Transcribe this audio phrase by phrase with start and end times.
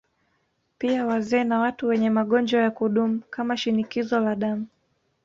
[0.77, 4.67] Pia wazee na watu wenye magonjwa ya kudumu kama Shinikizo la Damu